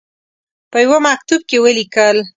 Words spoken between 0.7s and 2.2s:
په یوه مکتوب کې ولیکل.